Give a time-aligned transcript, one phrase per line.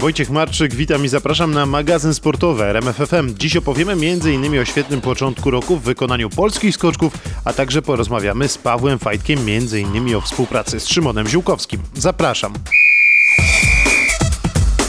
[0.00, 3.34] Wojciech Marczyk, witam i zapraszam na magazyn sportowy RMFFM.
[3.34, 4.60] Dziś opowiemy m.in.
[4.60, 7.12] o świetnym początku roku w wykonaniu polskich skoczków,
[7.44, 10.16] a także porozmawiamy z Pawłem Fajtkiem m.in.
[10.16, 11.80] o współpracy z Szymonem Ziółkowskim.
[11.94, 12.52] Zapraszam.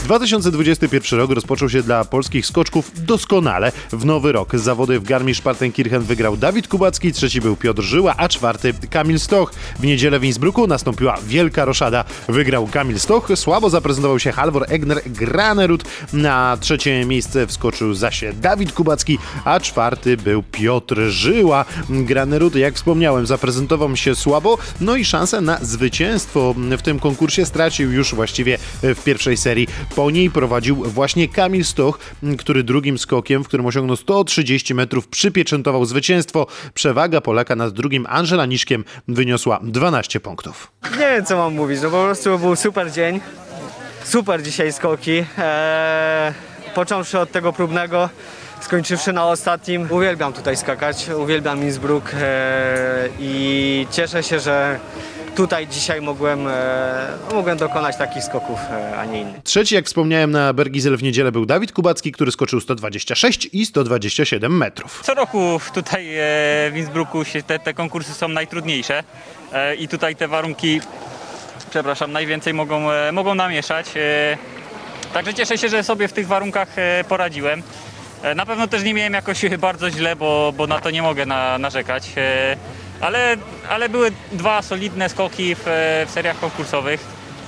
[0.04, 3.72] 2021 rok rozpoczął się dla polskich skoczków doskonale.
[3.92, 8.74] W nowy rok zawody w Garmisch-Partenkirchen wygrał Dawid Kubacki, trzeci był Piotr Żyła, a czwarty
[8.90, 9.52] Kamil Stoch.
[9.78, 12.04] W niedzielę w Innsbrucku nastąpiła wielka roszada.
[12.28, 15.84] Wygrał Kamil Stoch, słabo zaprezentował się Halvor Egner Granerud.
[16.12, 21.64] Na trzecie miejsce wskoczył zaś Dawid Kubacki, a czwarty był Piotr Żyła.
[21.88, 27.92] Granerud, jak wspomniałem, zaprezentował się słabo, no i szansę na zwycięstwo w tym konkursie stracił
[27.92, 29.68] już właściwie w pierwszej serii.
[29.96, 31.98] Po niej prowadził właśnie Kamil Stoch,
[32.38, 36.46] który drugim skokiem, w którym osiągnął 130 metrów, przypieczętował zwycięstwo.
[36.74, 40.72] Przewaga Polaka nad drugim Angela Niszkiem wyniosła 12 punktów.
[40.92, 43.20] Nie wiem co mam mówić, no po prostu był super dzień.
[44.04, 45.24] Super dzisiaj skoki.
[45.38, 46.32] Eee,
[46.74, 48.08] począwszy od tego próbnego,
[48.60, 49.86] skończywszy na ostatnim.
[49.90, 52.20] Uwielbiam tutaj skakać, uwielbiam Innsbruck eee,
[53.20, 54.78] i cieszę się, że
[55.36, 59.42] tutaj dzisiaj mogłem, e, mogłem dokonać takich skoków, e, a nie innych.
[59.42, 64.56] Trzeci, jak wspomniałem, na Bergizel w niedzielę był Dawid Kubacki, który skoczył 126 i 127
[64.56, 65.00] metrów.
[65.04, 66.20] Co roku tutaj e,
[66.70, 69.04] w Innsbrucku się te, te konkursy są najtrudniejsze
[69.52, 70.80] e, i tutaj te warunki,
[71.70, 73.86] przepraszam, najwięcej mogą, e, mogą namieszać.
[73.96, 74.38] E,
[75.14, 77.62] Także cieszę się, że sobie w tych warunkach e, poradziłem.
[78.22, 81.26] E, Na pewno też nie miałem jakoś bardzo źle, bo, bo na to nie mogę
[81.26, 82.08] na, narzekać.
[83.02, 83.36] Ale,
[83.68, 85.62] ale były dwa solidne skoki w,
[86.06, 87.00] w seriach konkursowych.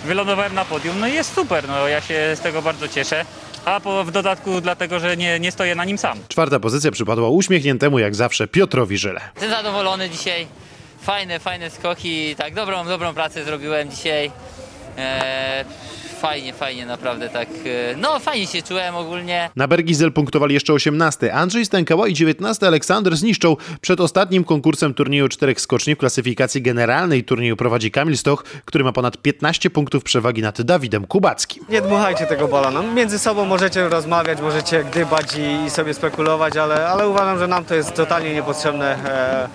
[0.04, 3.24] Wylądowałem na podium, no i jest super, no ja się z tego bardzo cieszę.
[3.64, 6.18] A po, w dodatku dlatego, że nie, nie stoję na nim sam.
[6.28, 9.20] Czwarta pozycja przypadła uśmiechniętemu jak zawsze Piotrowi Żyle.
[9.34, 10.46] Jestem zadowolony dzisiaj.
[11.02, 12.36] Fajne, fajne skoki.
[12.36, 14.30] Tak, dobrą, dobrą pracę zrobiłem dzisiaj.
[14.96, 15.64] Eee,
[16.24, 17.48] fajnie, fajnie, naprawdę tak.
[17.92, 19.50] e, No, fajnie się czułem ogólnie.
[19.56, 23.56] Na Bergizel punktowali jeszcze 18 Andrzej Stękała i 19 Aleksander Zniszczą.
[23.80, 28.92] Przed ostatnim konkursem turnieju czterech skoczni w klasyfikacji generalnej turnieju prowadzi Kamil Stoch, który ma
[28.92, 31.64] ponad 15 punktów przewagi nad Dawidem Kubackim.
[31.68, 32.82] Nie dmuchajcie tego balona.
[32.82, 37.64] Między sobą możecie rozmawiać, możecie gdybać i, i sobie spekulować, ale, ale uważam, że nam
[37.64, 38.96] to jest totalnie niepotrzebne.
[39.04, 39.48] E,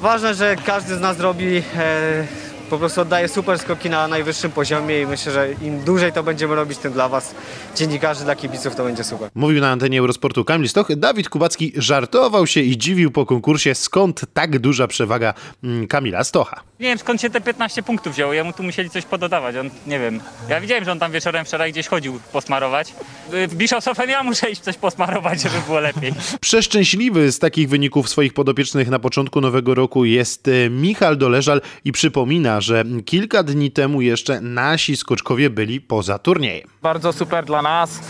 [0.00, 2.41] ważne, że każdy z nas robi, e,
[2.72, 6.54] po prostu oddaje super skoki na najwyższym poziomie i myślę, że im dłużej to będziemy
[6.54, 7.34] robić, tym dla Was,
[7.76, 9.30] dziennikarzy, dla kibiców to będzie super.
[9.34, 10.96] Mówił na antenie Eurosportu Kamil Stoch.
[10.96, 15.34] Dawid Kubacki żartował się i dziwił po konkursie, skąd tak duża przewaga
[15.64, 16.62] mm, Kamila Stocha.
[16.80, 18.32] Nie wiem skąd się te 15 punktów wzięło.
[18.32, 19.56] Jemu tu musieli coś pododawać.
[19.56, 20.20] On nie wiem.
[20.48, 22.94] Ja widziałem, że on tam wieczorem wczoraj gdzieś chodził posmarować.
[23.34, 26.12] Y, W Bischofshofen ja muszę iść coś posmarować, żeby było lepiej.
[26.40, 31.92] Przeszczęśliwy z takich wyników swoich podopiecznych na początku nowego roku jest e, Michal Doleżal i
[31.92, 36.68] przypomina, że kilka dni temu jeszcze nasi skoczkowie byli poza turniejem.
[36.82, 38.00] bardzo super dla nas,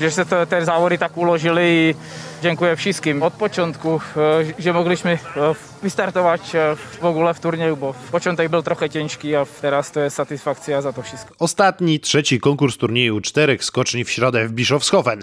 [0.00, 1.94] że się te, te zawody tak ułożyli i
[2.42, 4.00] dziękuję wszystkim od początku,
[4.58, 5.18] że mogliśmy e,
[5.82, 10.16] wystartować e, w ogóle w turnieju, bo początek był trochę ciężki, a teraz to jest
[10.16, 11.34] satysfakcja za to wszystko.
[11.38, 15.22] Ostatni, trzeci konkurs turnieju czterech skoczni w środę w Bischofshofen.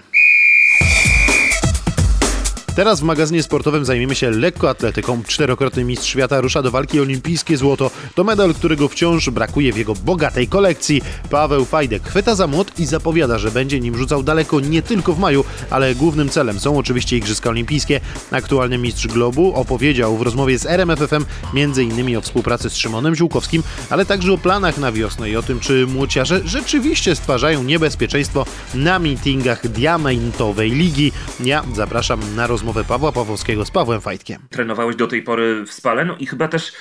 [2.80, 5.24] Teraz w magazynie sportowym zajmiemy się lekkoatletyką.
[5.28, 7.92] Czterokrotny mistrz świata rusza do walki olimpijskie złoto.
[8.16, 11.02] To medal, którego wciąż brakuje w jego bogatej kolekcji.
[11.30, 15.20] Paweł Fajdek chwyta za młot i zapowiada, że będzie nim rzucał daleko nie tylko w
[15.20, 18.00] maju, ale głównym celem są oczywiście Igrzyska Olimpijskie.
[18.32, 21.26] Aktualny mistrz globu opowiedział w rozmowie z RMFFM
[21.56, 22.18] m.in.
[22.18, 25.88] o współpracy z Szymonem Ziółkowskim, ale także o planach na wiosnę i o tym, czy
[25.88, 31.12] młociarze rzeczywiście stwarzają niebezpieczeństwo na meetingach diamentowej ligi.
[31.40, 34.42] Ja zapraszam na rozmowę Pawła Pawłowskiego z Pawłem Fajtkiem.
[34.50, 36.72] trenowałeś do tej pory w Spale, no i chyba też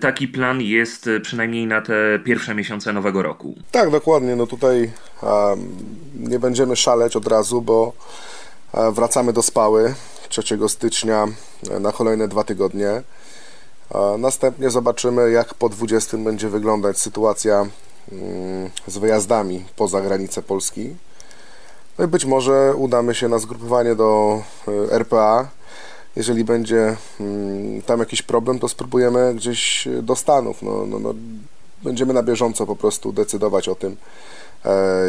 [0.00, 3.54] taki plan jest y, przynajmniej na te pierwsze miesiące nowego roku.
[3.72, 4.36] Tak, dokładnie.
[4.36, 4.90] No tutaj
[5.22, 5.76] em,
[6.14, 7.92] nie będziemy szaleć od razu, bo
[8.74, 9.94] e, wracamy do Spały
[10.28, 11.26] 3 stycznia
[11.70, 12.88] e, na kolejne dwa tygodnie.
[12.88, 13.02] E,
[14.18, 17.66] Następnie zobaczymy, jak po 20 będzie wyglądać sytuacja
[18.12, 20.94] mm, z wyjazdami poza granice Polski.
[21.98, 25.48] No i być może udamy się na zgrupowanie do e, RPA.
[26.16, 30.62] Jeżeli będzie mm, tam jakiś problem, to spróbujemy gdzieś do Stanów.
[30.62, 31.14] No, no, no,
[31.82, 33.96] będziemy na bieżąco po prostu decydować o tym,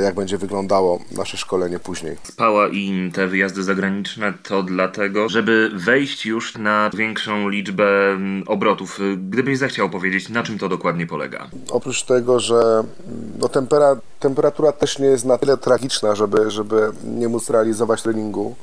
[0.04, 2.18] jak będzie wyglądało nasze szkolenie później.
[2.24, 9.00] Spała i te wyjazdy zagraniczne to dlatego, żeby wejść już na większą liczbę m, obrotów.
[9.00, 11.48] Y, Gdybyś zechciał powiedzieć, na czym to dokładnie polega?
[11.72, 12.86] Oprócz tego, że mm,
[13.40, 18.56] no, tempera, temperatura też nie jest na tyle tragiczna, żeby, żeby nie móc realizować treningu,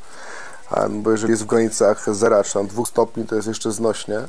[0.91, 4.21] bo jeżeli jest w granicach 0 czy tam 2 stopni, to jest jeszcze znośnie.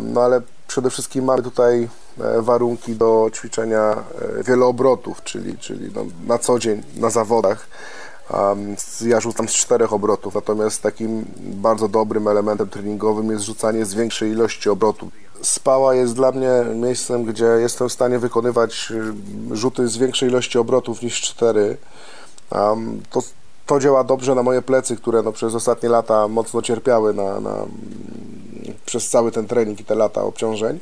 [0.00, 0.42] No ale
[0.74, 1.88] Przede wszystkim mamy tutaj
[2.20, 4.04] e, warunki do ćwiczenia
[4.40, 7.66] e, wieloobrotów, czyli, czyli no, na co dzień na zawodach.
[9.00, 14.30] Ja rzucam z czterech obrotów, natomiast takim bardzo dobrym elementem treningowym jest rzucanie z większej
[14.30, 15.12] ilości obrotów.
[15.42, 18.92] Spała jest dla mnie miejscem, gdzie jestem w stanie wykonywać
[19.52, 21.76] y, rzuty z większej ilości obrotów niż cztery.
[23.10, 23.22] To,
[23.66, 27.66] to działa dobrze na moje plecy, które no, przez ostatnie lata mocno cierpiały na, na,
[28.86, 30.78] przez cały ten trening i te lata obciążeń.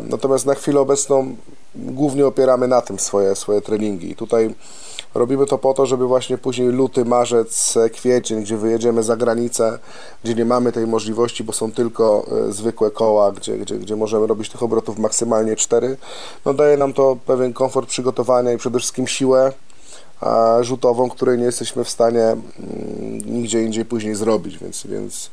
[0.00, 1.36] Natomiast na chwilę obecną
[1.74, 4.10] głównie opieramy na tym swoje, swoje treningi.
[4.10, 4.54] I tutaj
[5.14, 9.78] robimy to po to, żeby właśnie później luty, marzec, kwiecień, gdzie wyjedziemy za granicę,
[10.24, 14.26] gdzie nie mamy tej możliwości, bo są tylko e, zwykłe koła, gdzie, gdzie, gdzie możemy
[14.26, 15.96] robić tych obrotów maksymalnie 4,
[16.44, 19.52] no daje nam to pewien komfort przygotowania i przede wszystkim siłę
[20.20, 22.40] a, rzutową, której nie jesteśmy w stanie mm,
[23.26, 25.30] nigdzie indziej później zrobić, więc, więc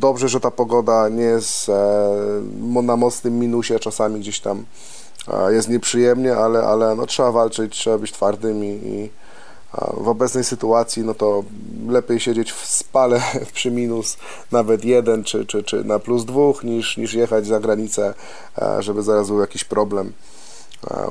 [0.00, 4.64] dobrze, że ta pogoda nie jest e, na mocnym minusie, czasami gdzieś tam
[5.26, 9.10] a, jest nieprzyjemnie, ale, ale no, trzeba walczyć, trzeba być twardym i, i
[9.96, 11.44] w obecnej sytuacji no to
[11.88, 13.22] lepiej siedzieć w spale
[13.54, 14.16] przy minus
[14.52, 18.14] nawet jeden czy, czy, czy na plus dwóch niż, niż jechać za granicę,
[18.56, 20.12] a, żeby zaraz był jakiś problem,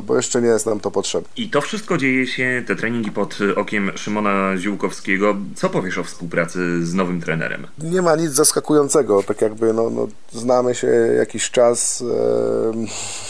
[0.03, 1.29] bo jeszcze nie jest nam to potrzebne.
[1.38, 5.35] I to wszystko dzieje się, te treningi pod okiem Szymona Ziółkowskiego.
[5.56, 7.67] Co powiesz o współpracy z nowym trenerem?
[7.77, 12.03] nie ma nic zaskakującego, tak jakby no, no, znamy się jakiś czas,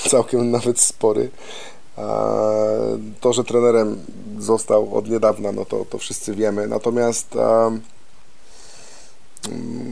[0.05, 1.29] e, całkiem nawet spory.
[1.97, 2.33] A
[3.21, 3.97] to, że trenerem
[4.39, 6.67] został od niedawna, no to, to wszyscy wiemy.
[6.67, 7.37] Natomiast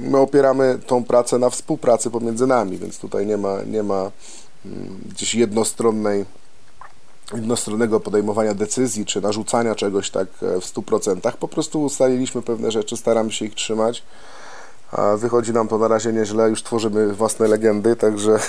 [0.10, 4.12] my opieramy tą pracę na współpracy pomiędzy nami, więc tutaj nie ma, nie ma
[5.10, 6.26] gdzieś jednostronnej
[7.34, 11.32] jednostronnego podejmowania decyzji czy narzucania czegoś tak e, w 100%.
[11.32, 14.04] Po prostu ustaliliśmy pewne rzeczy, staramy się ich trzymać.
[15.18, 18.32] Wychodzi nam to na razie nieźle, już tworzymy własne legendy, także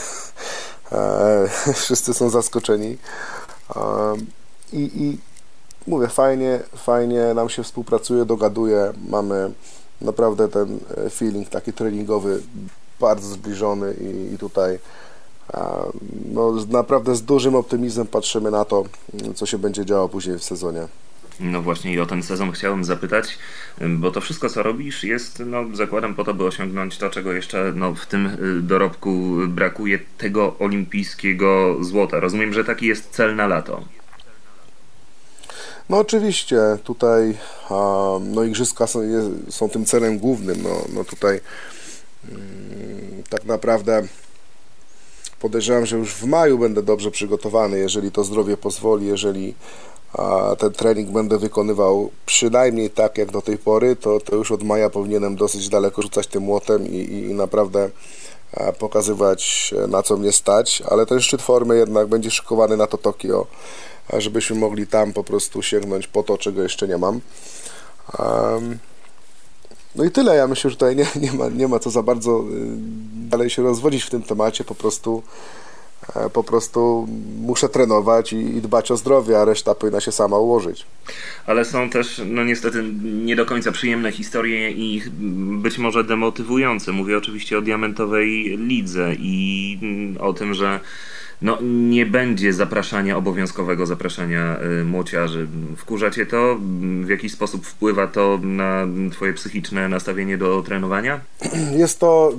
[0.92, 2.98] e, wszyscy są zaskoczeni.
[4.72, 5.18] I, I
[5.86, 9.50] mówię, fajnie, fajnie nam się współpracuje, dogaduje, mamy
[10.00, 12.42] naprawdę ten e, feeling taki treningowy
[13.00, 14.78] bardzo zbliżony i, i tutaj
[16.32, 18.84] no, naprawdę z dużym optymizmem patrzymy na to,
[19.34, 20.86] co się będzie działo później w sezonie.
[21.40, 23.38] No właśnie i o ten sezon chciałem zapytać,
[23.88, 27.72] bo to wszystko co robisz jest, no zakładam po to, by osiągnąć to, czego jeszcze
[27.76, 32.20] no, w tym y, dorobku brakuje, tego olimpijskiego złota.
[32.20, 33.84] Rozumiem, że taki jest cel na lato.
[35.88, 37.38] No oczywiście, tutaj
[38.20, 39.00] no igrzyska są,
[39.48, 40.62] są tym celem głównym.
[40.62, 41.40] No, no tutaj
[42.28, 44.02] mm, tak naprawdę
[45.44, 49.54] podejrzewam, że już w maju będę dobrze przygotowany, jeżeli to zdrowie pozwoli, jeżeli
[50.58, 54.90] ten trening będę wykonywał przynajmniej tak jak do tej pory, to, to już od maja
[54.90, 57.90] powinienem dosyć daleko rzucać tym młotem i, i, naprawdę
[58.78, 62.98] pokazywać e, na co mnie stać, ale ten szczyt formy jednak będzie szykowany na to
[62.98, 63.46] Tokio,
[64.12, 67.20] żebyśmy mogli tam po prostu sięgnąć po to, czego jeszcze nie mam.
[68.18, 68.78] Em,
[69.96, 70.36] no i tyle.
[70.36, 72.44] Ja myślę, że tutaj nie, nie, ma, nie ma co za bardzo y,
[73.28, 74.64] dalej się rozwodzić w tym temacie.
[74.64, 75.22] Po prostu,
[76.16, 77.08] e, po prostu
[77.40, 80.86] muszę trenować i, i dbać o zdrowie, a reszta powinna się sama ułożyć.
[81.46, 85.02] Ale są też, no niestety, nie do końca przyjemne historie i
[85.62, 86.92] być może demotywujące.
[86.92, 90.80] Mówię oczywiście o diamentowej lidze i mm, o tym, że
[91.42, 95.48] no, nie będzie zapraszania, obowiązkowego zapraszania y, młociarzy.
[95.76, 96.56] Wkurza cię to?
[97.04, 101.20] W jakiś sposób wpływa to na twoje psychiczne nastawienie do trenowania?
[101.82, 102.32] Jest to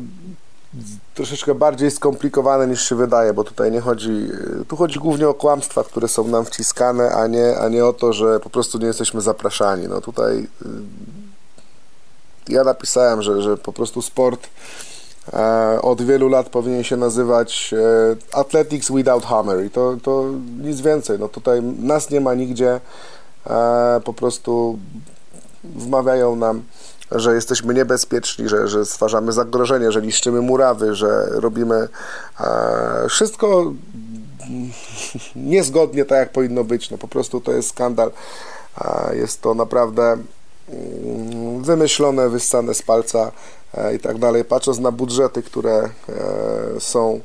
[1.13, 4.11] troszeczkę bardziej skomplikowane niż się wydaje, bo tutaj nie chodzi,
[4.67, 8.13] tu chodzi głównie o kłamstwa, które są nam wciskane, a nie, a nie o to,
[8.13, 9.87] że po prostu nie jesteśmy zapraszani.
[9.87, 10.47] No tutaj y,
[12.49, 14.49] ja napisałem, że, że po prostu sport
[15.82, 20.25] od wielu lat powinien się nazywać e, Athletics Without Hammer i to, to
[20.62, 21.20] nic więcej.
[21.20, 22.79] No tutaj nas nie ma nigdzie,
[23.48, 24.79] e, po prostu
[25.63, 26.63] wmawiają nam,
[27.12, 31.88] że jesteśmy niebezpieczni, że, że stwarzamy zagrożenie, że niszczymy murawy, że robimy
[32.39, 33.74] e, wszystko
[35.36, 36.91] niezgodnie tak, jak powinno być.
[36.91, 38.12] No po prostu to jest skandal.
[38.82, 40.17] E, jest to naprawdę
[40.70, 43.32] mm, wymyślone, wyssane z palca e,
[43.96, 44.46] i tak dalej.
[44.46, 45.89] Patrząc na budżety, które e,
[46.79, 47.20] są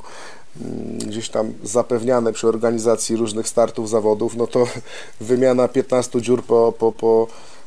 [0.61, 4.66] mm, gdzieś tam zapewniane przy organizacji różnych startów zawodów, no to
[5.21, 7.26] wymiana 15 dziur po, po, po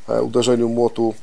[0.10, 1.14] e, uderzeniu młotu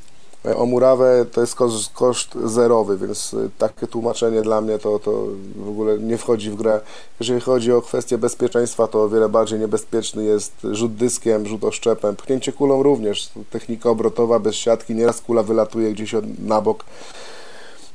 [0.44, 4.98] e, o murawę to jest koszt, koszt zerowy, więc e, takie tłumaczenie dla mnie to,
[4.98, 5.24] to
[5.56, 6.80] w ogóle nie wchodzi w grę.
[7.20, 12.16] Jeżeli chodzi o kwestię bezpieczeństwa, to o wiele bardziej niebezpieczny jest rzut dyskiem, rzut oszczepem,
[12.16, 13.30] pchnięcie kulą również.
[13.50, 16.84] Technika obrotowa bez siatki, nieraz kula wylatuje gdzieś na bok.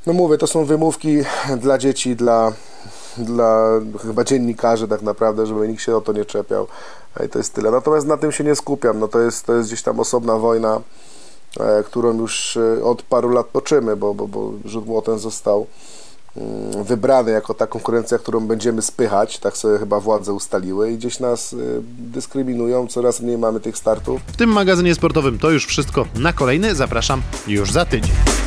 [0.06, 1.16] No mówię, to są wymówki
[1.58, 2.52] dla dzieci, dla,
[3.18, 3.68] dla
[4.02, 6.66] chyba dziennikarzy tak naprawdę, żeby nikt się o to nie czepiał.
[7.26, 7.70] I to jest tyle.
[7.70, 9.00] Natomiast na tym się nie skupiam.
[9.00, 10.80] No to jest, to jest gdzieś tam osobna wojna,
[11.60, 15.66] e, którą już e, od paru lat toczymy, bo, bo, bo rzut młotem został
[16.36, 21.20] mm, wybrany jako ta konkurencja, którą będziemy spychać, tak sobie chyba władze ustaliły i gdzieś
[21.20, 21.56] nas e,
[21.98, 24.20] dyskryminują, coraz mniej mamy tych startów.
[24.26, 26.06] W tym magazynie sportowym to już wszystko.
[26.14, 28.45] Na kolejny zapraszam już za tydzień.